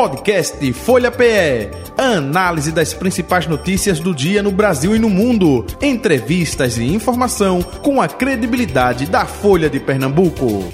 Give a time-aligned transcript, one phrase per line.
[0.00, 1.68] Podcast Folha PE.
[1.98, 5.66] Análise das principais notícias do dia no Brasil e no mundo.
[5.82, 10.72] Entrevistas e informação com a credibilidade da Folha de Pernambuco.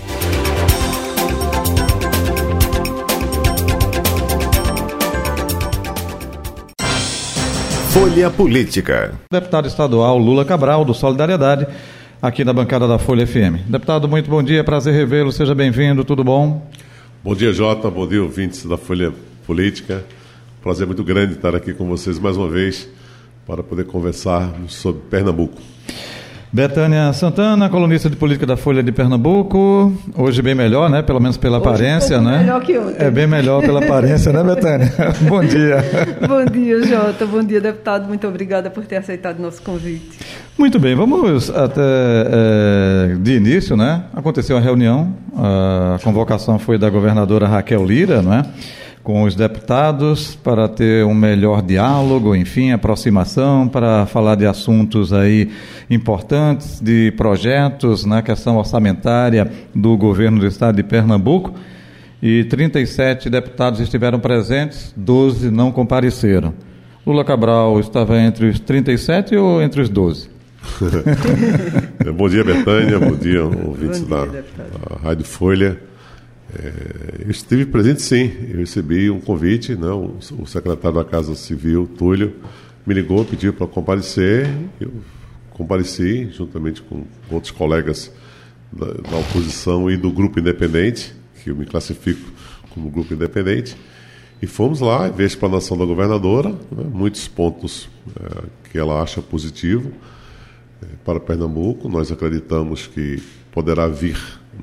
[7.89, 9.15] Folha Política.
[9.29, 11.67] Deputado estadual Lula Cabral, do Solidariedade,
[12.23, 13.67] aqui na bancada da Folha FM.
[13.67, 16.63] Deputado, muito bom dia, prazer revê-lo, seja bem-vindo, tudo bom?
[17.27, 19.13] Bom dia, Jota, bom dia, ouvintes da Folha
[19.45, 20.07] Política.
[20.63, 22.89] Prazer muito grande estar aqui com vocês mais uma vez
[23.45, 25.61] para poder conversar sobre Pernambuco.
[26.53, 29.93] Betânia Santana, colunista de política da Folha de Pernambuco.
[30.17, 31.03] Hoje bem melhor, né?
[31.03, 32.39] Pelo menos pela Hoje aparência, um né?
[32.39, 33.05] Melhor que ontem.
[33.05, 34.93] É bem melhor pela aparência, né, Betânia?
[35.29, 35.85] Bom dia.
[36.27, 37.27] Bom dia, Jota.
[37.27, 38.07] Bom dia, deputado.
[38.07, 40.19] Muito obrigada por ter aceitado nosso convite.
[40.57, 44.05] Muito bem, vamos até é, de início, né?
[44.15, 48.43] Aconteceu a reunião, a convocação foi da governadora Raquel Lira, não é?
[49.07, 55.49] Com os deputados para ter um melhor diálogo, enfim, aproximação para falar de assuntos aí
[55.89, 61.55] importantes, de projetos na questão orçamentária do governo do estado de Pernambuco.
[62.21, 66.53] E 37 deputados estiveram presentes, 12 não compareceram.
[67.07, 70.29] Lula Cabral estava entre os 37 ou entre os 12?
[72.13, 72.99] bom dia, Betânia.
[72.99, 75.79] Bom dia, ouvintes bom dia, da, da Rádio Folha.
[76.55, 81.35] É, eu estive presente sim, eu recebi um convite, né, o, o secretário da Casa
[81.35, 82.35] Civil, Túlio,
[82.87, 84.49] me ligou, pediu para comparecer,
[84.81, 84.93] eu
[85.51, 88.13] compareci juntamente com outros colegas
[88.73, 92.31] da, da, oposição e do grupo independente, que eu me classifico
[92.71, 93.77] como grupo independente,
[94.41, 97.89] e fomos lá ver a explanação da governadora, né, muitos pontos
[98.21, 99.91] é, que ela acha positivo
[100.81, 104.17] é, para Pernambuco, nós acreditamos que poderá vir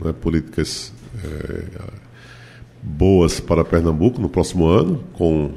[0.04, 1.64] né, políticas é,
[2.82, 5.52] boas para Pernambuco no próximo ano, com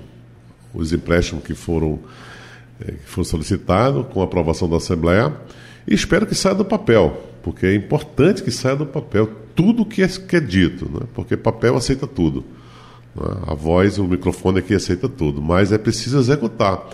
[0.73, 1.99] os empréstimos que foram,
[2.81, 5.33] é, que foram solicitados, com a aprovação da Assembleia.
[5.87, 10.03] E espero que saia do papel, porque é importante que saia do papel tudo que
[10.03, 11.07] é, que é dito, né?
[11.15, 12.45] porque papel aceita tudo.
[13.15, 13.27] Né?
[13.47, 16.87] A voz, o microfone aqui aceita tudo, mas é preciso executar.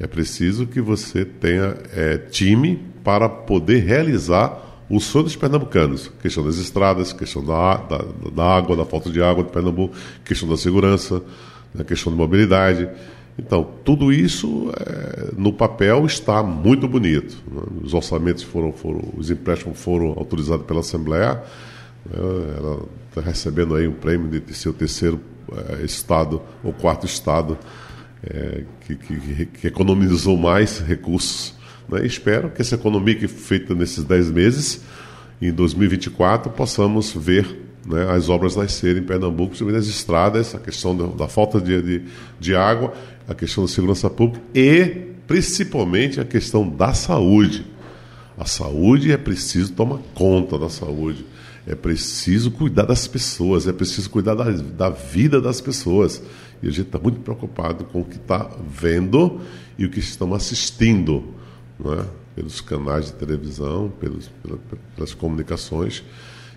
[0.00, 6.44] É preciso que você tenha é, time para poder realizar o sonho dos pernambucanos, questão
[6.44, 8.04] das estradas, questão da, da,
[8.34, 9.94] da água, da falta de água de Pernambuco,
[10.24, 11.22] questão da segurança,
[11.74, 12.88] né, questão de mobilidade.
[13.38, 17.36] Então, tudo isso é, no papel está muito bonito.
[17.50, 17.62] Né?
[17.84, 21.34] Os orçamentos foram, foram, os empréstimos foram autorizados pela Assembleia.
[22.06, 22.18] Né?
[22.56, 25.20] Ela está recebendo aí um prêmio de ser o terceiro
[25.52, 27.58] é, estado ou quarto estado
[28.24, 31.57] é, que, que, que economizou mais recursos
[31.88, 32.04] né?
[32.04, 34.80] Espero que essa economia que foi feita nesses 10 meses,
[35.40, 37.46] em 2024, possamos ver
[37.86, 41.80] né, as obras nascerem em Pernambuco, principalmente as estradas, a questão da, da falta de,
[41.80, 42.02] de,
[42.38, 42.92] de, água,
[43.26, 44.84] a questão da segurança pública e,
[45.26, 47.64] principalmente, a questão da saúde.
[48.36, 51.24] A saúde é preciso tomar conta da saúde.
[51.66, 56.22] É preciso cuidar das pessoas, é preciso cuidar da, da vida das pessoas.
[56.62, 59.40] E a gente está muito preocupado com o que está vendo
[59.78, 61.37] e o que estamos assistindo
[61.84, 62.04] é?
[62.34, 64.30] pelos canais de televisão, pelos,
[64.94, 66.04] pelas comunicações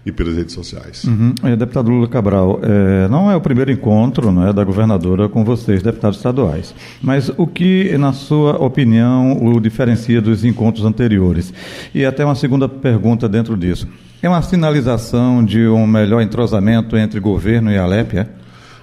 [0.05, 1.03] e pelas redes sociais.
[1.03, 1.33] Uhum.
[1.43, 5.43] É, deputado Lula Cabral, é, não é o primeiro encontro não é, da governadora com
[5.43, 6.73] vocês, deputados estaduais.
[7.01, 11.53] Mas o que, na sua opinião, o diferencia dos encontros anteriores?
[11.93, 13.87] E até uma segunda pergunta dentro disso.
[14.21, 18.27] É uma sinalização de um melhor entrosamento entre governo e Alep, é?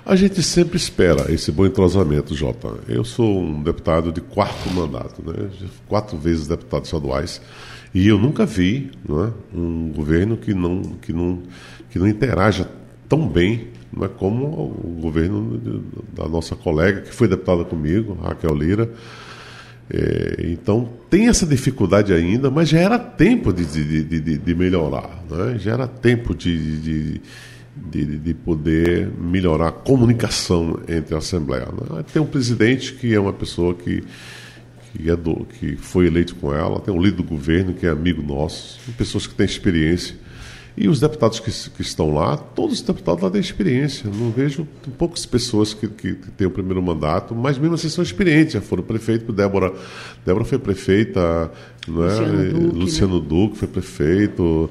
[0.09, 2.79] A gente sempre espera esse bom entrosamento, Jota.
[2.89, 5.51] Eu sou um deputado de quarto mandato, né?
[5.87, 7.43] quatro vezes deputado estaduais,
[7.93, 11.43] e eu nunca vi né, um governo que não, que, não,
[11.91, 12.67] que não interaja
[13.07, 15.61] tão bem né, como o governo
[16.15, 18.91] da nossa colega, que foi deputada comigo, Raquel Lira.
[19.91, 25.23] É, então tem essa dificuldade ainda, mas já era tempo de, de, de, de melhorar,
[25.31, 25.59] né?
[25.59, 27.21] já era tempo de,
[27.91, 31.67] de de, de, poder melhorar a comunicação entre a Assembleia.
[31.67, 32.05] Né?
[32.13, 34.05] Tem um presidente que é uma pessoa que,
[34.93, 37.91] que, é do, que foi eleito com ela, tem um líder do governo que é
[37.91, 40.17] amigo nosso, pessoas que têm experiência
[40.81, 44.09] e os deputados que, que, estão lá, todos os deputados lá têm experiência.
[44.09, 44.65] Não vejo
[44.97, 48.53] poucas pessoas que, que, que têm o primeiro mandato, mas mesmo assim são experientes.
[48.53, 49.73] Já foram prefeito, Débora,
[50.25, 51.51] Débora foi prefeita,
[51.89, 52.09] não é?
[52.09, 53.27] Luciano, Duque, Luciano né?
[53.29, 54.71] Duque foi prefeito.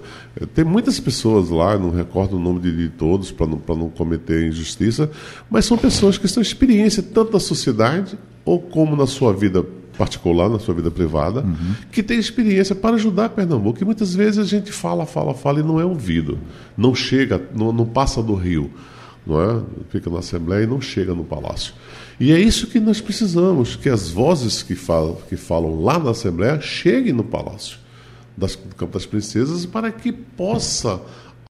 [0.56, 4.48] Tem muitas pessoas lá, não recordo o nome de, de todos para não, não cometer
[4.48, 5.12] injustiça,
[5.50, 9.62] mas são pessoas que têm experiência tanto na sociedade ou como na sua vida
[9.98, 11.76] particular, na sua vida privada, uhum.
[11.92, 13.82] que tem experiência para ajudar Pernambuco.
[13.82, 16.38] E muitas vezes a gente fala, fala, fala e não é ouvido.
[16.78, 18.72] Não chega, não, não passa do rio.
[19.26, 19.62] não é?
[19.90, 21.74] Fica na Assembleia e não chega no Palácio.
[22.20, 26.12] E é isso que nós precisamos, que as vozes que falam, que falam lá na
[26.12, 27.78] Assembleia cheguem no Palácio
[28.38, 31.02] das, do Campo das Princesas para que possa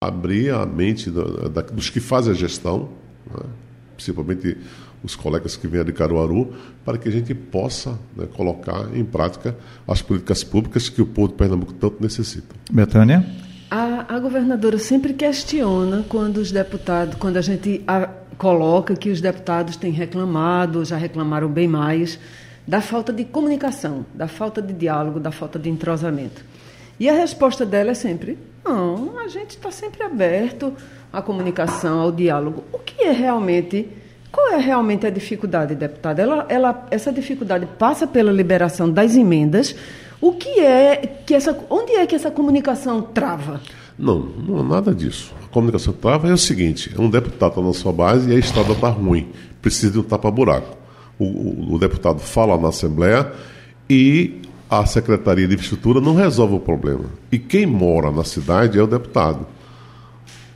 [0.02, 2.88] abrir a mente da, da, dos que fazem a gestão,
[3.30, 3.44] né?
[3.94, 4.56] principalmente
[5.02, 6.52] os colegas que vêm de Caruaru,
[6.84, 9.56] para que a gente possa né, colocar em prática
[9.86, 12.54] as políticas públicas que o povo de Pernambuco tanto necessita.
[12.70, 13.24] Betânia?
[13.70, 19.20] A, a governadora sempre questiona quando os deputados, quando a gente a, coloca que os
[19.20, 22.18] deputados têm reclamado, já reclamaram bem mais,
[22.66, 26.44] da falta de comunicação, da falta de diálogo, da falta de entrosamento.
[26.98, 30.72] E a resposta dela é sempre: não, a gente está sempre aberto
[31.12, 32.64] à comunicação, ao diálogo.
[32.72, 33.88] O que é realmente
[34.30, 36.22] qual é realmente a dificuldade, deputada?
[36.22, 39.74] Ela, ela, essa dificuldade passa pela liberação das emendas.
[40.20, 40.96] O que é
[41.26, 43.60] que essa, onde é que essa comunicação trava?
[43.98, 45.34] Não, não nada disso.
[45.44, 48.72] A comunicação trava é o seguinte: um deputado está na sua base e a estrada
[48.72, 49.28] está ruim,
[49.60, 50.76] precisa de um tapa-buraco.
[51.18, 53.32] O, o, o deputado fala na Assembleia
[53.88, 54.40] e
[54.70, 57.06] a Secretaria de Infraestrutura não resolve o problema.
[57.32, 59.46] E quem mora na cidade é o deputado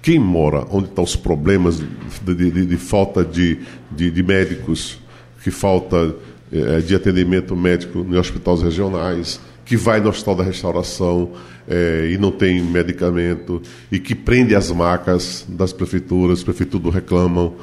[0.05, 1.79] quem mora onde estão os problemas
[2.23, 3.59] de, de, de falta de,
[3.91, 4.99] de, médicos,
[5.43, 6.15] que falta
[6.53, 11.33] é, de atendimento médico em hospitais regionais, que vai no hospital da restauração
[11.67, 17.55] é, e não tem medicamento, e que prende as macas das prefeituras, as prefeituras reclamam,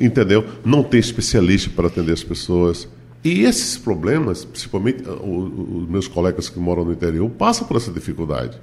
[0.00, 0.42] entendeu?
[0.64, 2.88] Não tem especialista para atender as pessoas.
[3.22, 8.58] E esses problemas, principalmente os meus colegas que moram no interior, passam por essa dificuldade.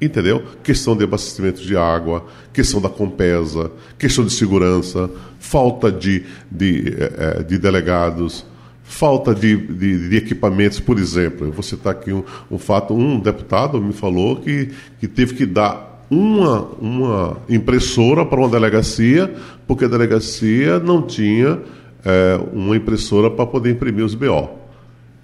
[0.00, 0.42] Entendeu?
[0.62, 7.42] Questão de abastecimento de água, questão da Compesa, questão de segurança, falta de, de, é,
[7.42, 8.46] de delegados,
[8.82, 11.46] falta de, de, de, equipamentos, por exemplo.
[11.46, 15.44] Eu vou citar aqui um, um, fato: um deputado me falou que, que teve que
[15.44, 19.32] dar uma, uma impressora para uma delegacia,
[19.66, 21.60] porque a delegacia não tinha
[22.04, 24.48] é, uma impressora para poder imprimir os BO.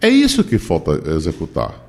[0.00, 1.85] É isso que falta executar.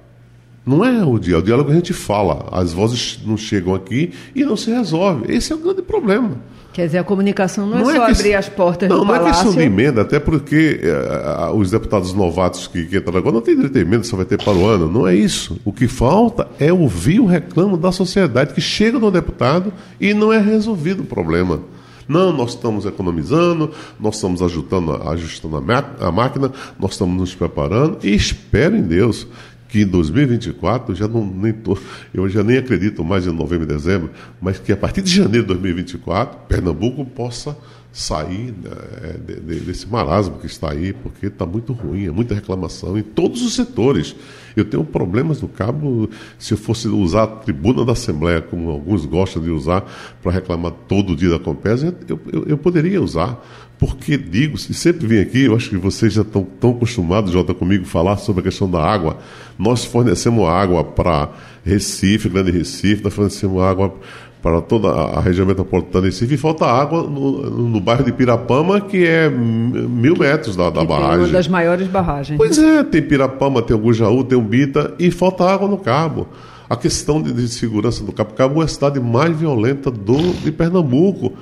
[0.68, 4.44] Não é o diálogo, o diálogo a gente fala, as vozes não chegam aqui e
[4.44, 5.34] não se resolve.
[5.34, 6.32] Esse é o grande problema.
[6.74, 9.08] Quer dizer, a comunicação não, é não é, só abrir as portas não, do não
[9.08, 9.24] palácio.
[9.24, 13.34] Não é questão de emenda, até porque é, os deputados novatos que, que entraram agora
[13.34, 14.92] não têm direito a emenda, só vai ter para o ano.
[14.92, 15.58] Não é isso.
[15.64, 19.72] O que falta é ouvir o reclamo da sociedade que chega no deputado
[20.02, 21.62] e não é resolvido o problema.
[22.08, 28.14] Não, nós estamos economizando, nós estamos ajustando, ajustando a, máquina, nós estamos nos preparando e
[28.14, 29.28] espero em Deus
[29.68, 31.78] que em 2024, já não, nem tô,
[32.14, 34.10] eu já nem acredito mais em novembro e dezembro,
[34.42, 37.58] mas que a partir de janeiro de 2024, Pernambuco possa
[37.92, 43.02] sair né, desse marasmo que está aí, porque está muito ruim, é muita reclamação em
[43.02, 44.16] todos os setores.
[44.56, 49.04] Eu tenho problemas no cabo, se eu fosse usar a tribuna da Assembleia, como alguns
[49.06, 49.84] gostam de usar,
[50.22, 53.44] para reclamar todo dia da Compesa, eu, eu, eu poderia usar,
[53.80, 57.54] porque digo, e sempre vim aqui, eu acho que vocês já estão tão acostumados, Jota,
[57.54, 59.18] comigo, falar sobre a questão da água.
[59.58, 61.30] Nós fornecemos água para
[61.64, 63.94] Recife, Grande Recife, nós fornecemos água
[64.42, 68.82] para toda a região metropolitana de Recife e falta água no, no, bairro de Pirapama,
[68.82, 71.26] que é mil metros da, da barragem.
[71.26, 72.38] uma das maiores barragens.
[72.38, 76.28] Pois é, tem Pirapama, tem o Gujaú, tem o Bita e falta água no Cabo.
[76.68, 78.34] A questão de, de segurança do Cabo.
[78.34, 81.34] Cabo é a cidade mais violenta do, de Pernambuco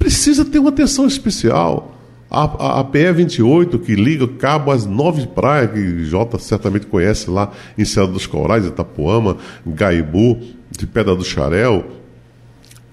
[0.00, 1.94] precisa ter uma atenção especial.
[2.30, 7.28] A, a, a PE 28, que liga cabo às nove praias, que Jota certamente conhece
[7.28, 9.36] lá em Serra dos Corais, Itapuama,
[9.66, 11.84] Gaibu, de Pedra do Xarel.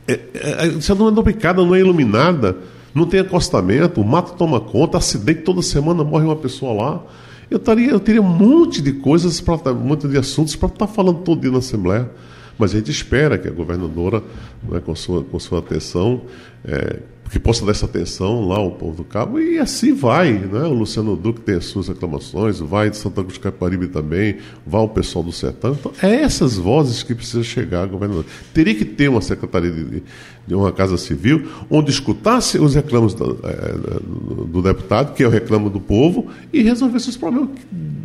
[0.07, 2.57] É, é, se não é duplicada, não é iluminada,
[2.93, 7.03] não tem acostamento, o mato toma conta, acidente toda semana morre uma pessoa lá.
[7.49, 10.87] Eu, taria, eu teria um monte de coisas, pra, um monte de assuntos para estar
[10.87, 12.09] tá falando todo dia na Assembleia.
[12.57, 14.23] Mas a gente espera que a governadora,
[14.67, 16.21] né, com, sua, com sua atenção,
[16.65, 16.99] é,
[17.29, 20.33] que possa dar essa atenção lá ao povo do Cabo, e assim vai.
[20.33, 20.61] Né?
[20.61, 24.81] O Luciano Duque tem as suas reclamações, vai de Santa Cruz do Caparibe também, vai
[24.81, 25.73] o pessoal do Sertão.
[25.79, 28.25] Então, é essas vozes que precisam chegar ao governador.
[28.53, 30.03] Teria que ter uma secretaria de,
[30.45, 35.29] de uma Casa Civil onde escutasse os reclamos do, é, do deputado, que é o
[35.29, 37.49] reclamo do povo, e resolvesse os problemas.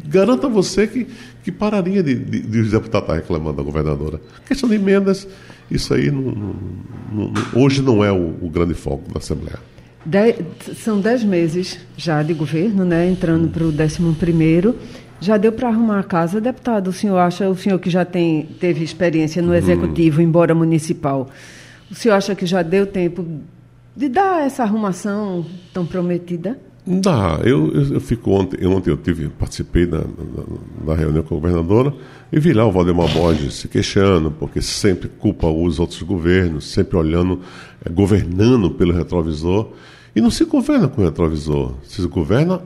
[0.06, 1.06] Garanta você que,
[1.42, 4.20] que pararia de, de, de os deputados estar reclamando da governadora.
[4.46, 5.26] Questão de emendas
[5.72, 6.54] isso aí não,
[7.10, 9.58] não, hoje não é o, o, grande foco da Assembleia.
[10.76, 14.76] são dez meses já de governo, né, entrando para o décimo primeiro.
[15.18, 16.88] Já deu para arrumar a casa, deputado?
[16.88, 20.24] O senhor acha, o senhor que já tem, teve experiência no executivo, hum.
[20.24, 21.30] embora municipal,
[21.90, 23.24] o senhor acha que já deu tempo
[23.96, 26.58] de dar essa arrumação tão prometida?
[26.84, 27.38] Dá.
[27.44, 30.02] Eu, eu, eu, fico ontem, ontem eu tive, participei da,
[30.84, 31.94] da, reunião com a governadora
[32.32, 36.96] e vi lá o Valdemar Borges se queixando, porque sempre culpa os outros governos, sempre
[36.96, 37.40] olhando,
[37.84, 39.68] é, governando pelo retrovisor.
[40.14, 42.60] E não se governa com o retrovisor, se governa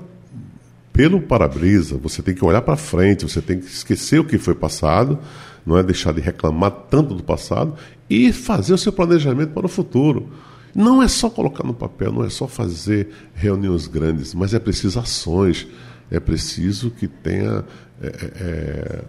[0.95, 1.99] pelo para-brisa.
[1.99, 5.19] Você tem que olhar para frente, você tem que esquecer o que foi passado,
[5.65, 7.75] não é deixar de reclamar tanto do passado
[8.09, 10.27] e fazer o seu planejamento para o futuro.
[10.77, 15.01] Não é só colocar no papel, não é só fazer reuniões grandes, mas é preciso
[15.01, 15.67] ações,
[16.11, 17.65] é preciso que tenha.
[17.99, 19.05] É, é, é,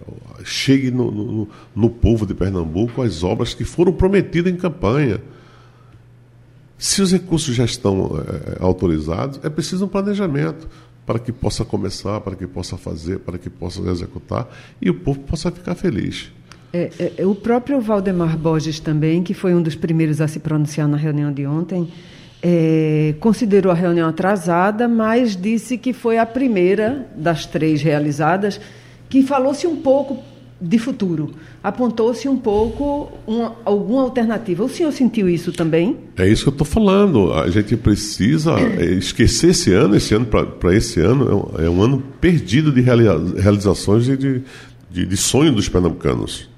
[0.46, 5.22] chegue no, no, no, povo de Pernambuco as obras que foram prometidas em campanha.
[6.78, 10.70] Se os recursos já estão é, autorizados, é preciso um planejamento
[11.06, 14.48] para que possa começar, para que possa fazer, para que possa executar
[14.82, 16.32] e o povo possa ficar feliz.
[16.74, 20.40] É, é, é, o próprio Valdemar Borges também, que foi um dos primeiros a se
[20.40, 21.88] pronunciar na reunião de ontem,
[22.42, 28.60] é, considerou a reunião atrasada, mas disse que foi a primeira das três realizadas
[29.10, 30.20] que falou-se um pouco
[30.60, 31.32] de futuro.
[31.64, 34.64] Apontou-se um pouco uma, alguma alternativa.
[34.64, 35.98] O senhor sentiu isso também?
[36.18, 37.34] É isso que eu estou falando.
[37.34, 39.96] A gente precisa é, esquecer esse ano.
[39.96, 44.42] Esse ano, para esse ano, é um, é um, ano perdido de realizações de, de,
[44.90, 46.50] de, de sonho dos pernambucanos.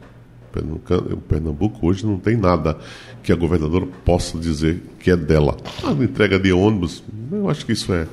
[1.11, 2.77] O Pernambuco hoje não tem nada
[3.23, 5.57] que a governadora possa dizer que é dela.
[5.83, 8.07] A entrega de ônibus, eu acho que isso é,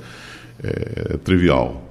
[0.62, 1.82] é trivial.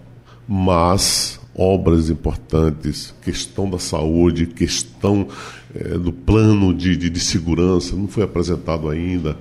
[0.48, 5.28] Mas obras importantes, questão da saúde, questão
[5.74, 9.38] é, do plano de, de, de segurança, não foi apresentado ainda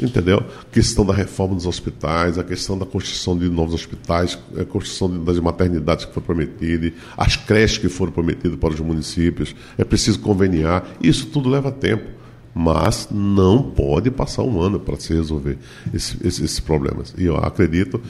[0.00, 0.38] entendeu?
[0.38, 5.22] A questão da reforma dos hospitais, a questão da construção de novos hospitais, a construção
[5.24, 9.54] das maternidades que foi prometida, as creches que foram prometidas para os municípios.
[9.76, 10.86] É preciso conveniar.
[11.02, 12.18] Isso tudo leva tempo.
[12.54, 15.58] Mas não pode passar um ano para se resolver
[15.94, 17.14] esse, esse, esses problemas.
[17.16, 18.00] E eu acredito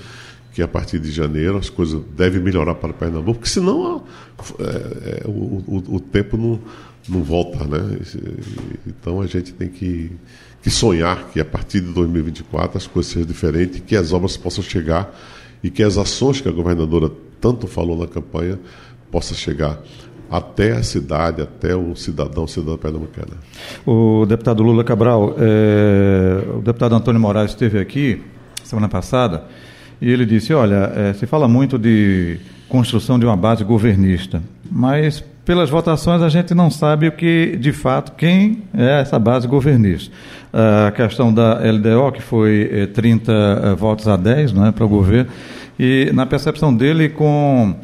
[0.54, 4.04] que a partir de janeiro as coisas devem melhorar para Pernambuco, porque senão
[4.59, 6.59] é, é, o, o, o tempo não,
[7.09, 7.64] não volta.
[7.64, 7.99] Né?
[8.87, 10.12] Então a gente tem que
[10.62, 14.62] que sonhar que a partir de 2024 as coisas sejam diferentes, que as obras possam
[14.62, 15.15] chegar
[15.62, 17.11] e que as ações que a governadora
[17.41, 18.59] tanto falou na campanha
[19.11, 19.81] possam chegar
[20.31, 23.38] até a cidade, até o cidadão, cidadã pernambucana.
[23.87, 28.23] O deputado Lula Cabral, é, o deputado Antônio Moraes esteve aqui
[28.62, 29.45] semana passada
[30.00, 32.38] e ele disse, olha, é, se fala muito de
[32.69, 37.73] construção de uma base governista, mas pelas votações a gente não sabe o que, de
[37.73, 40.14] fato, quem é essa base governista.
[40.52, 43.35] A questão da LDO, que foi 30 eh,
[43.71, 45.31] eh, votos a 10 não é, para o governo,
[45.78, 47.75] e na percepção dele, com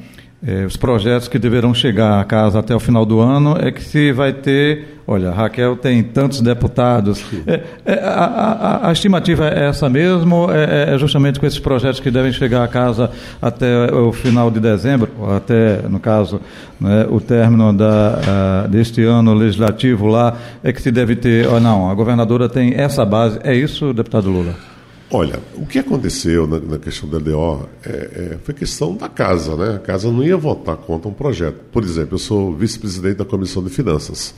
[0.47, 3.83] eh, os projetos que deverão chegar à casa até o final do ano, é que
[3.83, 7.23] se vai ter Olha, Raquel tem tantos deputados.
[7.47, 10.51] É, é, a, a, a, estimativa é essa mesmo?
[10.51, 13.11] É, é, é, justamente com esses projetos que devem chegar à casa
[13.41, 16.41] até o final de dezembro, até, no caso,
[16.81, 21.47] né, o término da, deste ano legislativo lá, é que se deve ter.
[21.49, 23.39] Ou não, a governadora tem essa base.
[23.45, 24.74] É isso, deputado Lula?
[25.11, 29.57] Olha, o que aconteceu na, na questão da LDO é, é, foi questão da casa,
[29.57, 29.77] né?
[29.77, 31.61] A casa não ia votar contra um projeto.
[31.71, 34.35] Por exemplo, eu sou vice-presidente da Comissão de Finanças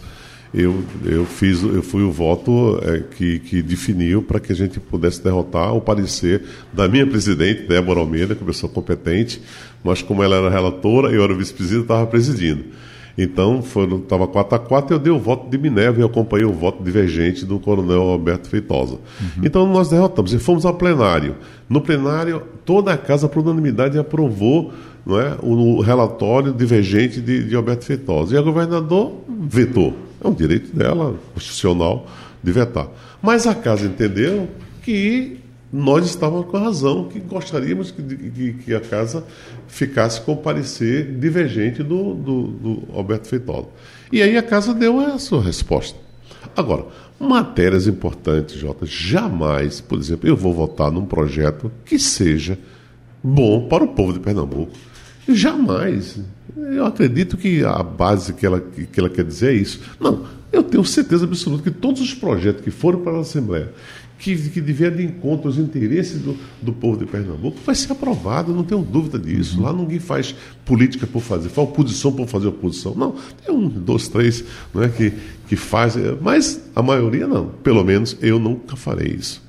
[0.55, 4.79] eu, eu, fiz, eu fui o voto é, que, que definiu para que a gente
[4.81, 6.43] pudesse derrotar o parecer
[6.73, 9.41] da minha presidente, Débora Almeida, que é uma pessoa competente,
[9.83, 12.65] mas como ela era relatora, eu era vice-presidente, estava presidindo.
[13.19, 16.83] Então, estava 4 a 4 eu dei o voto de Minerva e acompanhei o voto
[16.83, 18.95] divergente do coronel Alberto Feitosa.
[18.95, 19.43] Uhum.
[19.43, 21.37] Então, nós derrotamos e fomos ao plenário.
[21.69, 24.73] No plenário, toda a casa, por unanimidade, aprovou
[25.07, 28.35] não é, o relatório divergente de, de Alberto Feitosa.
[28.35, 29.95] E a governador vetou.
[30.23, 32.07] É um direito dela, constitucional,
[32.43, 32.89] de vetar.
[33.23, 34.49] Mas a casa entendeu
[34.83, 35.39] que
[35.73, 39.25] nós estávamos com a razão, que gostaríamos que, que, que a casa
[39.67, 43.69] ficasse com o parecer divergente do, do, do Alberto Feitola.
[44.13, 45.99] E aí a casa deu a sua resposta.
[46.57, 46.87] Agora,
[47.19, 52.59] matérias importantes, Jota, jamais, por exemplo, eu vou votar num projeto que seja
[53.23, 54.73] bom para o povo de Pernambuco.
[55.29, 56.21] Jamais.
[56.57, 59.81] Eu acredito que a base que ela, que ela quer dizer é isso.
[59.99, 63.73] Não, eu tenho certeza absoluta que todos os projetos que foram para a Assembleia,
[64.19, 68.53] que, que devia de encontro aos interesses do, do povo de Pernambuco, vai ser aprovado,
[68.53, 69.59] não tenho dúvida disso.
[69.59, 69.65] Uhum.
[69.65, 72.95] Lá ninguém faz política por fazer, faz oposição por fazer oposição.
[72.95, 75.13] Não, tem um, dois, três não é, que,
[75.49, 77.49] que faz, mas a maioria não.
[77.63, 79.45] Pelo menos eu nunca farei isso.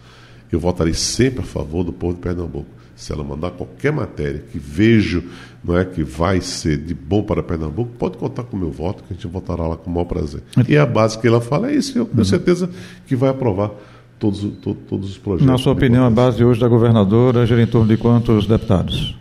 [0.51, 4.57] Eu votarei sempre a favor do povo de Pernambuco se ela mandar qualquer matéria que
[4.57, 5.24] vejo
[5.63, 9.03] não é, que vai ser de bom para Pernambuco, pode contar com o meu voto,
[9.03, 10.41] que a gente votará lá com o maior prazer.
[10.67, 12.25] E a base que ela fala é isso, eu tenho uhum.
[12.25, 12.69] certeza
[13.05, 13.71] que vai aprovar
[14.19, 15.47] todos, to, todos os projetos.
[15.47, 19.15] Na sua opinião, a base hoje da governadora gira em torno de quantos deputados?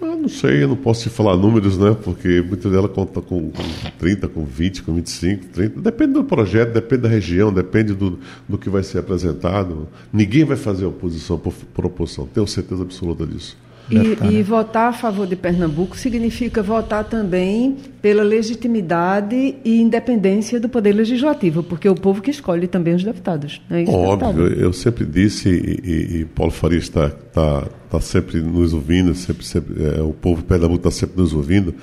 [0.00, 1.96] Eu não sei, eu não posso te falar números, né?
[2.02, 5.80] Porque muita dela conta com, com 30, com 20, com 25, 30.
[5.80, 8.18] Depende do projeto, depende da região, depende do,
[8.48, 9.88] do que vai ser apresentado.
[10.12, 13.56] Ninguém vai fazer oposição por, por oposição, tenho certeza absoluta disso.
[13.90, 20.68] E, e, votar a favor de Pernambuco significa votar também pela legitimidade e independência do
[20.68, 23.62] Poder Legislativo, porque é o povo que escolhe também os deputados.
[23.70, 24.60] É isso, Óbvio, deputado?
[24.60, 29.44] eu sempre disse, e, e, e Paulo Faria está, está, está sempre nos ouvindo, sempre,
[29.44, 31.74] sempre, é, o povo de Pernambuco está sempre nos ouvindo,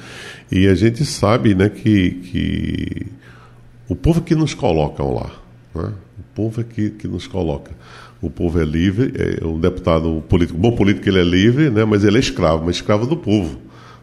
[0.51, 3.07] e a gente sabe né, que, que
[3.89, 5.31] o povo que nos colocam lá,
[5.73, 7.71] né, o povo é que, que nos coloca
[8.21, 11.85] o povo é livre, é um deputado, um político, bom político ele é livre, né,
[11.85, 13.59] mas ele é escravo, mas escravo do povo.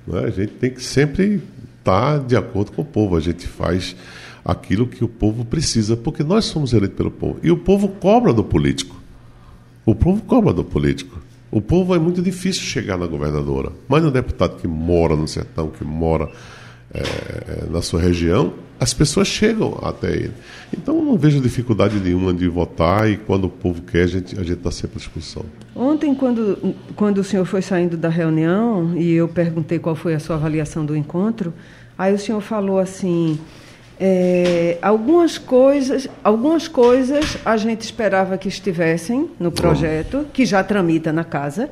[0.06, 0.24] Né?
[0.24, 1.40] A gente tem que sempre
[1.78, 3.96] estar de acordo com o povo, a gente faz
[4.44, 7.38] aquilo que o povo precisa, porque nós somos eleitos pelo povo.
[7.42, 9.00] E o povo cobra do político.
[9.84, 11.20] O povo cobra do político.
[11.50, 15.68] O povo é muito difícil chegar na governadora, mas no deputado que mora no sertão,
[15.68, 16.30] que mora
[16.94, 20.32] é, na sua região, as pessoas chegam até ele.
[20.76, 24.38] Então eu não vejo dificuldade nenhuma de votar e quando o povo quer, a gente
[24.38, 25.44] a está sempre à discussão.
[25.74, 30.18] Ontem, quando, quando o senhor foi saindo da reunião e eu perguntei qual foi a
[30.18, 31.54] sua avaliação do encontro,
[31.96, 33.38] aí o senhor falou assim.
[34.04, 41.12] É, algumas coisas algumas coisas a gente esperava que estivessem no projeto que já tramita
[41.12, 41.70] na casa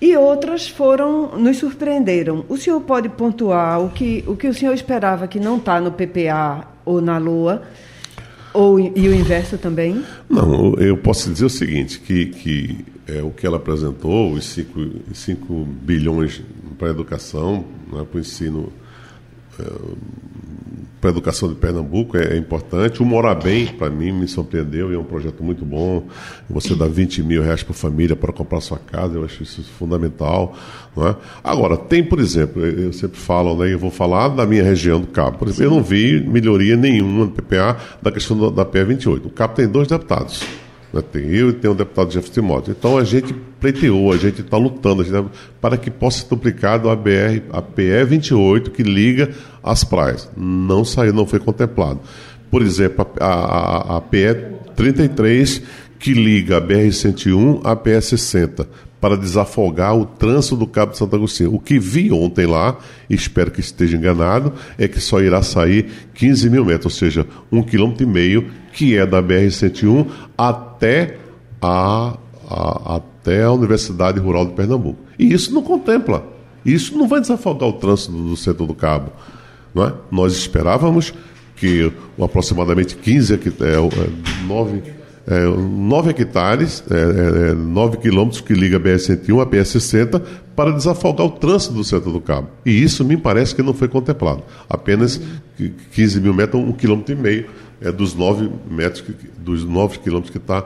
[0.00, 2.44] e outras foram nos surpreenderam.
[2.48, 5.92] O senhor pode pontuar o que o, que o senhor esperava que não está no
[5.92, 7.62] PPA ou na Lua,
[8.56, 10.02] ou, e o inverso também?
[10.30, 14.56] Não, eu posso dizer o seguinte, que, que é, o que ela apresentou, os
[15.12, 16.42] 5 bilhões
[16.78, 18.72] para a educação, né, para o ensino
[19.58, 19.64] é,
[21.00, 23.02] para a educação de Pernambuco é, é importante.
[23.02, 26.04] O Morar Bem, para mim, me surpreendeu e é um projeto muito bom.
[26.48, 30.56] Você dá 20 mil reais por família para comprar sua casa, eu acho isso fundamental.
[30.96, 31.16] Não é?
[31.44, 35.06] Agora, tem, por exemplo, eu sempre falo, né, eu vou falar da minha região do
[35.06, 35.38] Cabo.
[35.38, 39.28] Por exemplo, eu não vi melhoria nenhuma no PPA da questão da, da PE 28.
[39.28, 40.42] O Cabo tem dois deputados.
[40.96, 41.02] Né?
[41.12, 42.74] Tem eu e tem o deputado Jefferson Timóteo.
[42.76, 45.28] Então a gente pleiteou, a gente está lutando gente,
[45.60, 49.30] para que possa ser duplicado a BR, a PE 28 que liga
[49.62, 50.28] as praias.
[50.36, 52.00] Não saiu, não foi contemplado.
[52.50, 54.34] Por exemplo, a, a, a PE
[54.74, 55.62] 33
[55.98, 58.68] que liga a BR 101 à PE 60
[59.00, 61.54] para desafogar o trânsito do Cabo de Santo Agostinho.
[61.54, 62.76] O que vi ontem lá,
[63.08, 67.62] espero que esteja enganado, é que só irá sair 15 mil metros, ou seja, um
[67.62, 70.06] quilômetro e meio, que é da BR-101
[70.36, 71.18] até
[71.60, 72.16] a,
[72.48, 75.00] a, até a Universidade Rural de Pernambuco.
[75.18, 76.26] E isso não contempla.
[76.64, 79.12] Isso não vai desafogar o trânsito do setor do Cabo.
[79.74, 79.92] Não é?
[80.10, 81.12] Nós esperávamos
[81.54, 84.82] que aproximadamente 15, é, é, 9
[85.26, 90.22] é, 9 hectares, é, é, 9 é, quilômetros que liga a BR-101 a BR-60
[90.54, 92.48] para desafogar o trânsito do centro do cabo.
[92.64, 94.42] E isso me parece que não foi contemplado.
[94.68, 95.20] Apenas
[95.92, 97.46] 15 mil metros, um quilômetro e meio
[97.80, 100.64] é, dos 9 metros, que, dos 9 quilômetros que está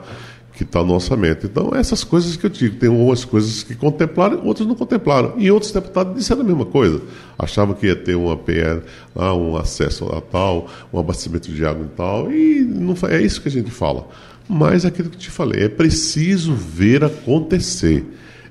[0.52, 1.46] que está no orçamento.
[1.46, 5.32] Então, essas coisas que eu digo, tem algumas coisas que contemplaram, outras não contemplaram.
[5.38, 7.00] E outros deputados disseram a mesma coisa.
[7.38, 8.82] Achavam que ia ter uma PR,
[9.16, 13.40] ah, um acesso a tal, um abastecimento de água e tal, e não é isso
[13.40, 14.06] que a gente fala.
[14.52, 18.04] Mas aquilo que te falei, é preciso ver acontecer.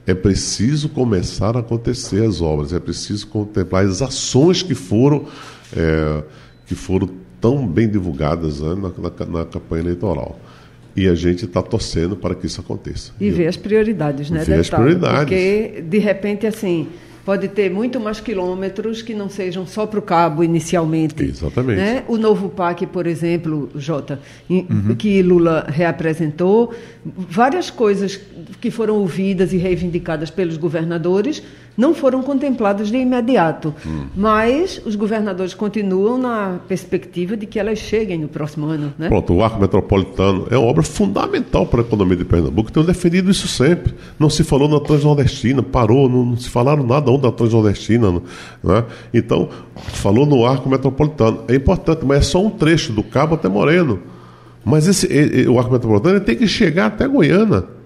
[0.08, 5.26] É preciso começar a acontecer as obras, é preciso contemplar as ações que foram,
[5.76, 6.24] é,
[6.66, 7.10] que foram
[7.42, 10.40] tão bem divulgadas né, na, na, na campanha eleitoral.
[10.96, 13.12] E a gente está torcendo para que isso aconteça.
[13.20, 15.20] E ver as prioridades, né, ver as prioridades.
[15.20, 16.88] Porque, de repente, assim,
[17.30, 21.22] pode ter muito mais quilômetros que não sejam só para o cabo inicialmente.
[21.22, 21.78] Exatamente.
[21.78, 22.04] Né?
[22.08, 24.96] O novo PAC, por exemplo, Jota, uhum.
[24.98, 26.74] que Lula reapresentou,
[27.06, 28.20] várias coisas
[28.60, 31.44] que foram ouvidas e reivindicadas pelos governadores
[31.80, 33.74] não foram contempladas de imediato.
[33.88, 34.08] Hum.
[34.13, 38.94] Mas os governadores continuam na perspectiva de que elas cheguem no próximo ano.
[39.00, 39.08] Né?
[39.08, 42.70] Pronto, o arco metropolitano é uma obra fundamental para a economia de Pernambuco.
[42.70, 43.94] Tenho defendido isso sempre.
[44.20, 48.12] Não se falou na Transnordestina, parou, não, não se falaram nada da Transnordestina.
[48.62, 48.84] Né?
[49.13, 51.46] Então, falou no arco metropolitano.
[51.48, 54.02] É importante, mas é só um trecho do Cabo até Moreno.
[54.65, 55.08] Mas esse,
[55.48, 57.79] o arco metropolitano tem que chegar até Goiânia.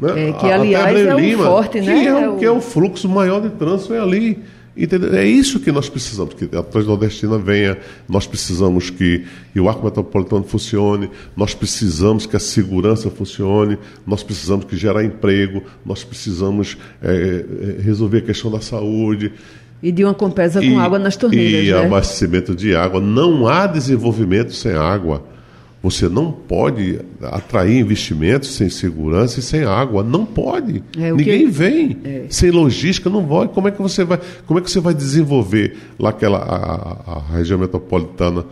[0.00, 0.28] Né?
[0.28, 2.00] É, que, aliás, é um forte, né?
[2.00, 4.38] Que é, o, que é o fluxo maior de trânsito, é ali.
[4.76, 5.12] Entendeu?
[5.14, 7.76] É isso que nós precisamos, que a Transnordestina venha,
[8.08, 14.64] nós precisamos que, o arco metropolitano funcione, nós precisamos que a segurança funcione, nós precisamos
[14.64, 17.44] que gerar emprego, nós precisamos é,
[17.78, 19.32] é resolver a questão da saúde.
[19.82, 21.66] E de uma compesa com água nas torneiras.
[21.66, 21.86] E né?
[21.86, 23.00] abastecimento de água.
[23.00, 25.24] Não há desenvolvimento sem água.
[25.82, 30.02] Você não pode atrair investimentos sem segurança e sem água.
[30.02, 30.82] Não pode.
[30.98, 31.50] É, Ninguém que...
[31.50, 31.98] vem.
[32.04, 32.26] É.
[32.28, 33.48] Sem logística não vai.
[33.48, 37.36] Como é que você vai, como é que você vai desenvolver lá aquela a, a
[37.36, 38.44] região metropolitana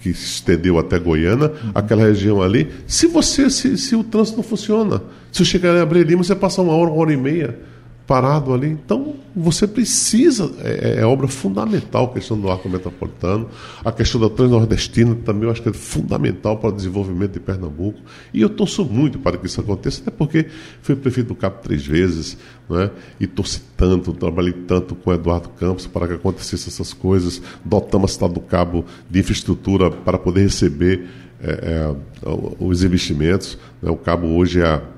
[0.00, 1.70] que se estendeu até Goiânia, uhum.
[1.74, 5.80] aquela região ali, se você se, se o trânsito não funciona, se eu chegar em
[5.80, 7.58] Abreu Lima, você passa uma hora, uma hora e meia
[8.08, 8.68] parado ali.
[8.68, 13.50] Então, você precisa, é, é, é, obra fundamental a questão do arco metropolitano,
[13.84, 18.00] a questão da transnordestina também eu acho que é fundamental para o desenvolvimento de Pernambuco.
[18.32, 20.46] E eu torço muito para que isso aconteça, até porque
[20.80, 22.90] fui prefeito do Cabo três vezes, né?
[23.20, 28.14] e torci tanto, trabalhei tanto com Eduardo Campos para que acontecessem essas coisas, dotamos a
[28.14, 31.06] cidade do Cabo de infraestrutura para poder receber
[31.42, 31.94] é, é
[32.58, 33.58] os investimentos.
[33.82, 33.90] Né?
[33.90, 34.97] O Cabo hoje é a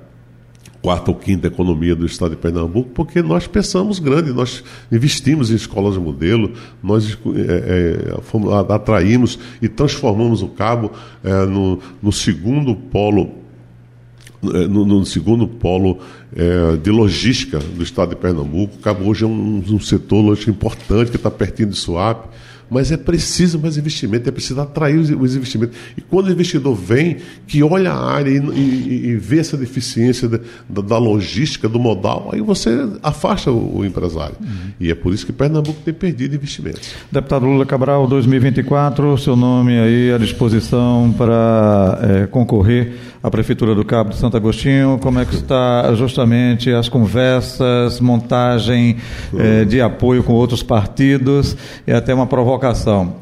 [0.82, 5.54] quarta ou quinta economia do estado de Pernambuco, porque nós pensamos grande, nós investimos em
[5.54, 10.90] escolas de modelo, nós é, é, fomos, atraímos e transformamos o Cabo
[11.22, 13.38] é, no, no, segundo polo.
[14.42, 15.98] No, no segundo polo
[16.82, 18.76] de logística do estado de Pernambuco.
[18.76, 22.26] O Cabo hoje é um, um setor logístico importante que está pertinho de Suape
[22.70, 25.76] mas é preciso mais investimento, é preciso atrair os, os investimentos.
[25.96, 30.28] E quando o investidor vem, que olha a área e, e, e vê essa deficiência
[30.28, 34.36] da, da, logística, do modal, aí você afasta o, o empresário.
[34.40, 34.70] Uhum.
[34.78, 36.94] E é por isso que Pernambuco tem perdido investimentos.
[37.10, 43.84] Deputado Lula Cabral, 2024, seu nome aí à disposição para é, concorrer à Prefeitura do
[43.84, 44.98] Cabo de Santo Agostinho.
[45.02, 48.96] Como é que está justamente as conversas, montagem
[49.36, 51.56] é, de apoio com outros partidos
[51.86, 52.59] e até uma provocação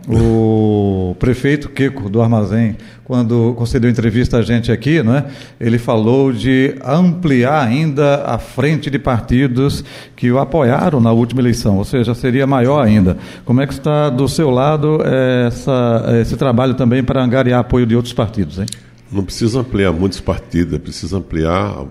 [0.09, 5.25] O prefeito Kiko do Armazém, quando concedeu entrevista a gente aqui, né,
[5.59, 9.83] ele falou de ampliar ainda a frente de partidos
[10.15, 13.17] que o apoiaram na última eleição, ou seja, seria maior ainda.
[13.45, 14.99] Como é que está do seu lado
[15.47, 18.59] essa, esse trabalho também para angariar apoio de outros partidos?
[18.59, 18.67] Hein?
[19.11, 21.87] Não precisa ampliar muitos partidos, é preciso ampliar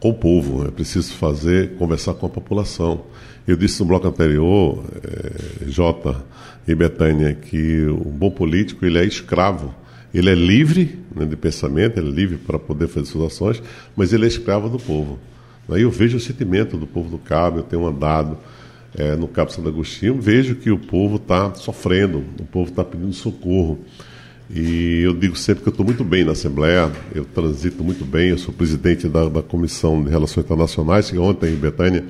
[0.00, 3.02] com o povo, é preciso fazer, conversar com a população.
[3.46, 6.16] Eu disse no bloco anterior, é, Jota
[6.68, 9.74] e Betânia, que o bom político ele é escravo.
[10.12, 13.62] Ele é livre né, de pensamento, ele é livre para poder fazer suas ações,
[13.96, 15.18] mas ele é escravo do povo.
[15.70, 18.38] Aí eu vejo o sentimento do povo do Cabo, eu tenho andado
[18.96, 23.12] é, no Cabo Santo Agostinho, vejo que o povo está sofrendo, o povo está pedindo
[23.12, 23.78] socorro.
[24.50, 28.30] E eu digo sempre que eu estou muito bem na Assembleia, eu transito muito bem,
[28.30, 32.04] eu sou presidente da, da Comissão de Relações Internacionais, que ontem em Betânia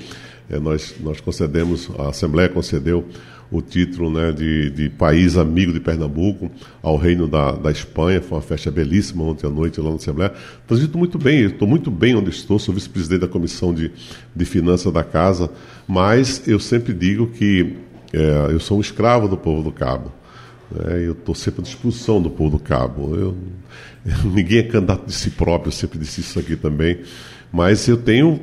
[0.49, 3.05] é, nós, nós concedemos, a Assembleia concedeu
[3.50, 6.50] o título né, de, de país amigo de Pernambuco
[6.82, 8.20] ao Reino da, da Espanha.
[8.20, 10.32] Foi uma festa belíssima ontem à noite lá na Assembleia.
[10.66, 13.90] Transito muito bem, estou muito bem onde estou, sou vice-presidente da Comissão de,
[14.34, 15.50] de Finanças da Casa,
[15.87, 17.76] mas eu sempre digo que
[18.12, 20.12] é, eu sou um escravo do povo do Cabo.
[20.70, 23.14] Né, eu estou sempre à disposição do povo do Cabo.
[23.16, 23.37] Eu,
[24.24, 27.00] ninguém é candidato de si próprio, eu sempre disse isso aqui também,
[27.50, 28.40] mas eu tenho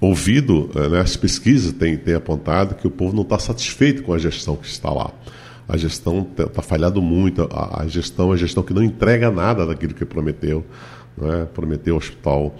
[0.00, 4.12] ouvido, eh, né, as pesquisas têm, têm apontado que o povo não está satisfeito com
[4.12, 5.10] a gestão que está lá.
[5.68, 9.30] A gestão está tá falhando muito, a, a, gestão é a gestão que não entrega
[9.30, 10.64] nada daquilo que prometeu.
[11.16, 11.46] Né?
[11.52, 12.54] Prometeu hospital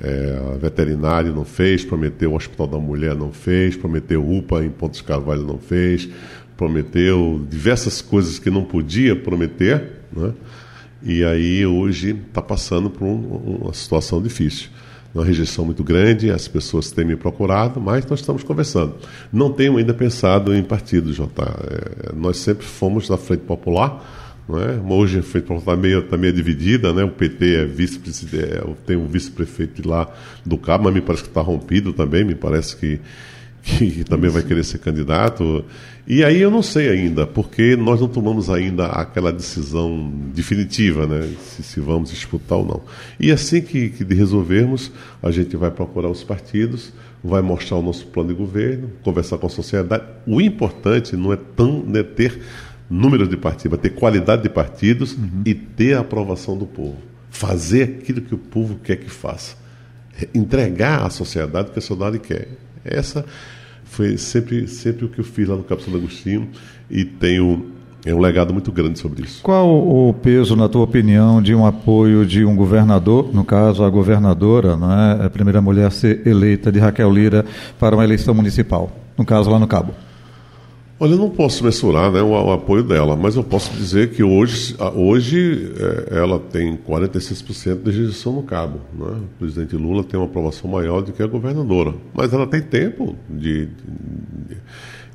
[0.00, 5.42] é, veterinário, não fez, prometeu hospital da mulher, não fez, prometeu UPA em Pontos Carvalho,
[5.42, 6.08] não fez,
[6.56, 10.32] prometeu diversas coisas que não podia prometer, né?
[11.02, 14.68] e aí hoje está passando por um, uma situação difícil
[15.14, 18.94] uma rejeição muito grande, as pessoas têm me procurado, mas nós estamos conversando.
[19.32, 21.42] Não tenho ainda pensado em partido, Jota.
[21.42, 24.80] É, nós sempre fomos da Frente Popular, não é?
[24.94, 27.02] hoje a Frente Popular está meio, tá meio dividida, né?
[27.02, 30.08] o PT é vice-presidente, é, tem um vice-prefeito lá
[30.46, 33.00] do Cabo, mas me parece que está rompido também, me parece que
[33.62, 35.64] que também vai querer ser candidato.
[36.06, 41.34] E aí eu não sei ainda, porque nós não tomamos ainda aquela decisão definitiva, né?
[41.42, 42.82] Se, se vamos disputar ou não.
[43.18, 44.90] E assim que, que resolvermos,
[45.22, 46.92] a gente vai procurar os partidos,
[47.22, 50.04] vai mostrar o nosso plano de governo, conversar com a sociedade.
[50.26, 52.40] O importante não é tão né, ter
[52.88, 55.42] números de partidos, é ter qualidade de partidos uhum.
[55.44, 56.96] e ter a aprovação do povo.
[57.30, 59.54] Fazer aquilo que o povo quer que faça.
[60.34, 62.48] Entregar à sociedade o que a sociedade quer.
[62.84, 63.24] Essa
[63.84, 66.48] foi sempre, sempre o que eu fiz lá no Capitão Agostinho
[66.90, 67.72] e tenho
[68.04, 69.42] é um legado muito grande sobre isso.
[69.42, 73.90] Qual o peso, na tua opinião, de um apoio de um governador, no caso a
[73.90, 75.26] governadora, não é?
[75.26, 77.44] a primeira mulher a ser eleita de Raquel Lira
[77.78, 79.92] para uma eleição municipal, no caso lá no Cabo?
[81.02, 84.22] Olha, eu não posso mensurar né, o, o, apoio dela, mas eu posso dizer que
[84.22, 85.72] hoje, hoje
[86.10, 88.82] é, ela tem 46% de rejeição no cabo.
[88.92, 89.06] Né?
[89.06, 91.94] O presidente Lula tem uma aprovação maior do que a governadora.
[92.12, 94.56] Mas ela tem tempo de, de,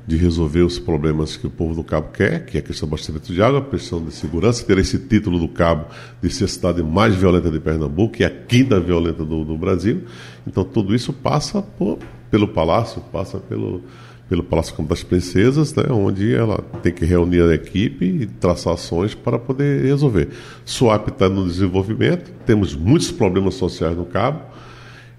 [0.08, 2.90] de resolver os problemas que o povo do Cabo quer, que é a questão do
[2.90, 5.86] abastecimento de água, a questão de segurança, ter esse título do Cabo
[6.20, 9.56] de ser a cidade mais violenta de Pernambuco, que é a quinta violenta do, do
[9.56, 10.02] Brasil.
[10.44, 13.84] Então, tudo isso passa por, pelo Palácio, passa pelo,
[14.28, 19.14] pelo Palácio das Princesas, né, onde ela tem que reunir a equipe e traçar ações
[19.14, 20.28] para poder resolver.
[20.64, 24.40] SWAP está no desenvolvimento, temos muitos problemas sociais no Cabo,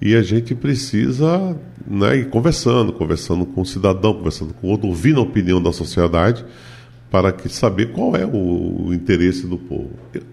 [0.02, 4.88] e a gente precisa né, ir conversando, conversando com o cidadão, conversando com o outro,
[4.88, 6.46] ouvindo a opinião da sociedade
[7.10, 9.92] para que saber qual é o, o interesse do povo.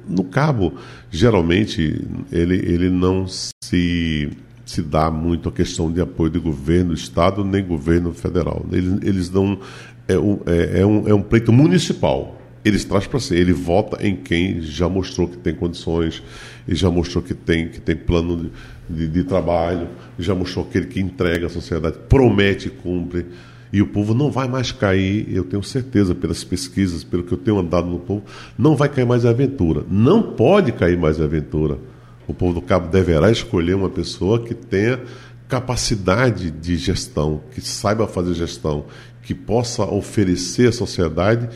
[0.09, 0.75] No cabo,
[1.11, 3.27] geralmente, ele, ele não
[3.63, 4.31] se,
[4.65, 8.65] se dá muito a questão de apoio de governo do Estado nem governo federal.
[8.73, 9.59] Eles, eles dão.
[10.07, 14.05] É um, é, é um, é um pleito municipal eles traz para si, ele vota
[14.05, 16.23] em quem já mostrou que tem condições,
[16.67, 18.51] e já mostrou que tem, que tem plano
[18.89, 23.27] de, de, de trabalho, já mostrou aquele que entrega à sociedade, promete e cumpre.
[23.71, 27.39] E o povo não vai mais cair, eu tenho certeza, pelas pesquisas, pelo que eu
[27.39, 28.23] tenho andado no povo,
[28.57, 29.85] não vai cair mais em aventura.
[29.91, 31.77] Não pode cair mais em aventura.
[32.27, 35.01] O povo do Cabo deverá escolher uma pessoa que tenha
[35.49, 38.87] capacidade de gestão, que saiba fazer gestão,
[39.23, 41.49] que possa oferecer à sociedade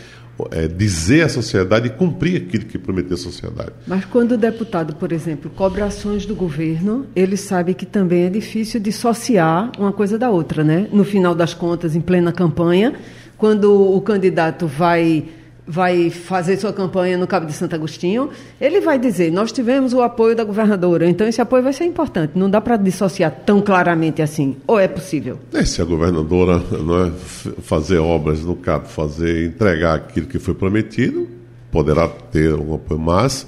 [0.52, 3.72] é, dizer à sociedade e cumprir aquilo que prometeu à sociedade.
[3.86, 8.30] Mas quando o deputado, por exemplo, cobra ações do governo, ele sabe que também é
[8.30, 10.86] difícil dissociar uma coisa da outra, né?
[10.92, 12.94] No final das contas, em plena campanha,
[13.36, 15.24] quando o candidato vai
[15.68, 20.00] vai fazer sua campanha no Cabo de Santo Agostinho, ele vai dizer: Nós tivemos o
[20.00, 22.32] apoio da governadora, então esse apoio vai ser importante.
[22.34, 24.56] Não dá para dissociar tão claramente assim.
[24.66, 25.38] Ou é possível?
[25.52, 27.12] É, se a governadora não é,
[27.60, 31.28] fazer obras no Cabo, fazer, entregar aquilo que foi prometido,
[31.70, 33.46] poderá ter um apoio, mas.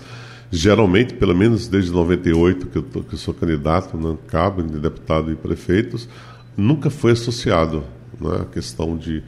[0.52, 4.80] Geralmente, pelo menos desde 98 que eu, tô, que eu sou candidato no Cabo, de
[4.80, 6.08] deputado e prefeitos,
[6.56, 7.84] nunca foi associado
[8.20, 9.22] né, a questão de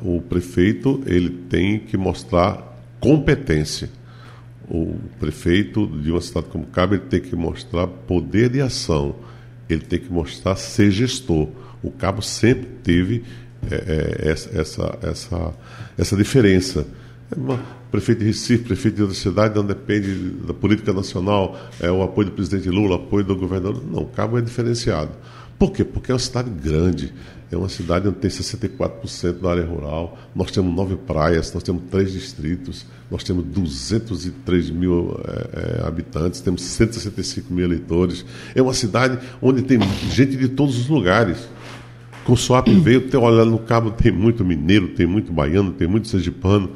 [0.00, 3.90] o prefeito ele tem que mostrar competência.
[4.68, 9.16] O prefeito de uma cidade como Cabo ele tem que mostrar poder de ação.
[9.68, 11.48] Ele tem que mostrar ser gestor.
[11.82, 13.24] O Cabo sempre teve
[13.70, 15.54] é, é, essa, essa,
[15.98, 16.86] essa diferença.
[17.30, 17.36] É
[17.90, 20.14] prefeito de Recife, prefeito de outra cidade, não depende
[20.46, 23.82] da política nacional, é o apoio do presidente Lula, apoio do governador.
[23.84, 25.10] Não, Cabo é diferenciado.
[25.58, 25.84] Por quê?
[25.84, 27.12] Porque é uma cidade grande,
[27.52, 31.82] é uma cidade onde tem 64% da área rural, nós temos nove praias, nós temos
[31.90, 38.24] três distritos, nós temos 203 mil é, habitantes, temos 165 mil eleitores.
[38.54, 39.78] É uma cidade onde tem
[40.10, 41.46] gente de todos os lugares.
[42.24, 45.86] Com o SWAP veio, tem, olha, no Cabo tem muito mineiro, tem muito baiano, tem
[45.86, 46.70] muito sergipano.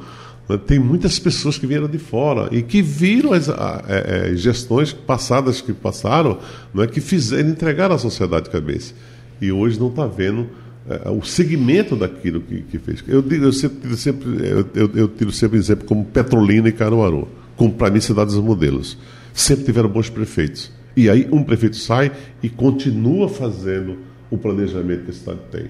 [0.47, 0.57] Né?
[0.57, 5.59] Tem muitas pessoas que vieram de fora e que viram as a, é, gestões passadas
[5.59, 6.37] que passaram,
[6.71, 8.93] não é que fizeram entregar à sociedade cabeça.
[9.41, 10.66] E hoje não está vendo é,
[11.11, 13.03] o segmento daquilo que, que, fez.
[13.07, 14.29] Eu digo, eu sempre, sempre
[14.73, 18.97] eu, eu tiro sempre exemplo como Petrolina e Caruaru, como para mim cidades modelos.
[19.33, 20.71] Sempre tiveram bons prefeitos.
[20.95, 23.97] E aí um prefeito sai e continua fazendo
[24.31, 25.65] o planejamento que a cidade tem.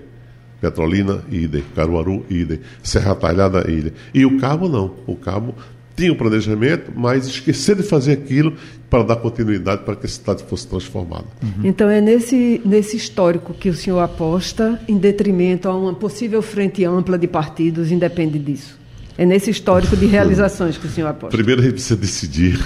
[0.62, 1.64] Petrolina, idem.
[1.76, 2.60] Caruaru, idem.
[2.82, 3.94] Serra Talhada, idem.
[4.14, 4.96] E o Cabo não.
[5.06, 5.56] O Cabo
[5.98, 8.54] tinha o um planejamento, mas esqueceu de fazer aquilo
[8.88, 11.26] para dar continuidade para que a cidade fosse transformada.
[11.42, 11.66] Uhum.
[11.66, 16.86] Então é nesse, nesse histórico que o senhor aposta, em detrimento a uma possível frente
[16.86, 18.78] ampla de partidos, independe disso.
[19.18, 21.36] É nesse histórico de realizações que o senhor aposta.
[21.36, 22.60] Primeiro a gente precisa decidir,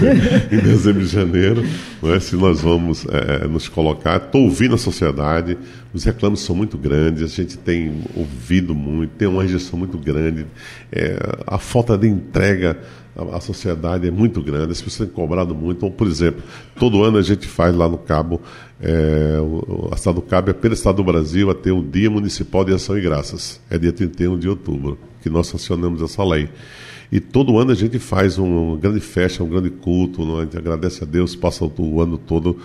[0.50, 1.62] em dezembro e janeiro,
[2.02, 4.16] é, se nós vamos é, nos colocar.
[4.16, 5.58] Estou ouvindo a sociedade,
[5.92, 10.46] os reclamos são muito grandes, a gente tem ouvido muito, tem uma rejeição muito grande,
[10.90, 12.78] é, a falta de entrega
[13.32, 15.78] à sociedade é muito grande, as pessoas têm cobrado muito.
[15.78, 16.42] Então, por exemplo,
[16.78, 18.40] todo ano a gente faz lá no Cabo,
[18.80, 22.10] é, o, a Estado do Cabo é pelo Estado do Brasil a ter o Dia
[22.10, 26.48] Municipal de Ação e Graças, é dia 31 de outubro que nós sancionamos essa lei.
[27.10, 30.40] E todo ano a gente faz uma grande festa, um grande culto, né?
[30.40, 32.58] a gente agradece a Deus, passa o ano todo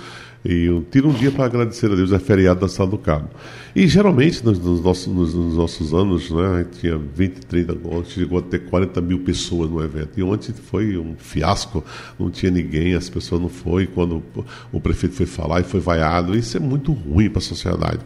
[0.46, 3.30] e tira um dia para agradecer a Deus, é feriado da Sala do Cabo.
[3.74, 7.76] E geralmente, nos, nos, nossos, nos, nos, nossos anos, né, a gente tinha 20, 30,
[8.06, 10.20] chegou a ter 40 mil pessoas no evento.
[10.20, 11.84] E ontem foi um fiasco,
[12.20, 13.86] não tinha ninguém, as pessoas não foram.
[13.88, 14.22] Quando
[14.72, 18.00] o prefeito foi falar e foi vaiado, isso é muito ruim para a sociedade.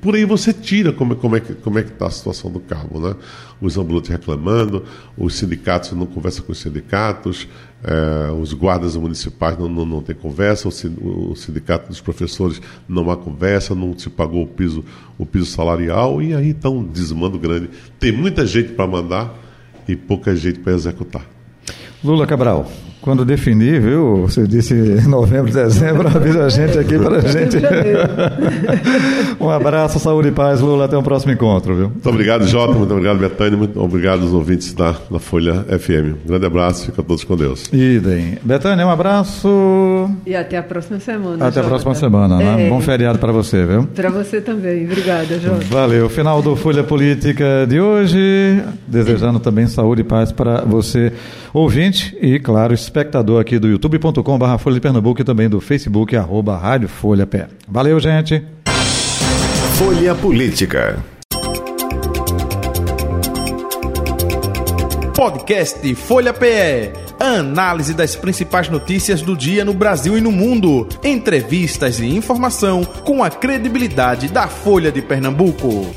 [0.00, 3.00] Por aí você tira como, como é que como é está a situação do cabo,
[3.00, 3.14] né?
[3.60, 4.84] Os ambulantes reclamando,
[5.16, 7.46] os sindicatos não conversam com os sindicatos,
[7.82, 13.16] eh, os guardas municipais não, não, não têm conversa, o, sindicato dos professores não há
[13.16, 14.84] conversa, não se pagou o piso,
[15.16, 17.70] o piso salarial e aí está um desmando grande.
[17.98, 19.34] Tem muita gente para mandar
[19.88, 21.39] e pouca gente para executar.
[22.02, 22.66] Lula Cabral,
[23.00, 24.22] quando definir, viu?
[24.22, 24.74] Você disse
[25.08, 27.56] novembro, dezembro, avisa a gente aqui para a gente.
[29.40, 30.84] um abraço, saúde e paz, Lula.
[30.84, 31.88] Até o próximo encontro, viu?
[31.88, 32.74] Muito obrigado, Jota.
[32.74, 33.56] Muito obrigado, Betânia.
[33.56, 36.16] Muito obrigado aos ouvintes da, da Folha FM.
[36.24, 36.86] Um grande abraço.
[36.86, 37.68] Fica todos com Deus.
[37.72, 38.38] Idem.
[38.42, 40.10] Betânia, um abraço.
[40.26, 41.46] E até a próxima semana.
[41.46, 41.60] Até Jota.
[41.60, 42.66] a próxima semana, né?
[42.66, 42.68] É.
[42.68, 43.84] Bom feriado para você, viu?
[43.94, 44.84] Para você também.
[44.84, 45.64] Obrigada, Jota.
[45.70, 46.08] Valeu.
[46.08, 48.62] Final do Folha Política de hoje.
[48.86, 51.12] Desejando também saúde e paz para você,
[51.54, 51.89] ouvinte,
[52.20, 56.88] e, claro, espectador aqui do youtube.com.br Folha de Pernambuco e também do Facebook, arroba Rádio
[56.88, 57.48] Folha Pé.
[57.68, 58.42] Valeu, gente.
[59.76, 61.02] Folha Política.
[65.16, 66.92] Podcast Folha PE.
[67.18, 70.88] Análise das principais notícias do dia no Brasil e no mundo.
[71.04, 75.94] Entrevistas e informação com a credibilidade da Folha de Pernambuco.